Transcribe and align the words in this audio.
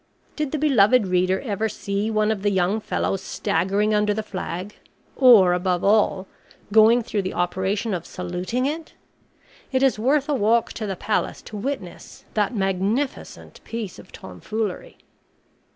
Did 0.35 0.51
the 0.51 0.57
beloved 0.57 1.05
reader 1.05 1.41
ever 1.41 1.69
see 1.69 2.09
one 2.09 2.31
of 2.31 2.41
the 2.41 2.49
young 2.49 2.79
fellows 2.79 3.21
staggering 3.21 3.93
under 3.93 4.15
the 4.15 4.23
flag, 4.23 4.73
or, 5.15 5.53
above 5.53 5.83
all, 5.83 6.25
going 6.73 7.03
through 7.03 7.21
the 7.21 7.35
operation 7.35 7.93
of 7.93 8.07
saluting 8.07 8.65
it? 8.65 8.95
It 9.71 9.83
is 9.83 9.99
worth 9.99 10.27
a 10.27 10.33
walk 10.33 10.73
to 10.73 10.87
the 10.87 10.95
Palace 10.95 11.43
to 11.43 11.55
witness 11.55 12.25
that 12.33 12.55
magnificent 12.55 13.63
piece 13.63 13.99
of 13.99 14.11
tomfoolery. 14.11 14.97